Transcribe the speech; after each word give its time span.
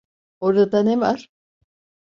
Orada 0.39 0.83
ne 0.83 0.99
var? 0.99 1.29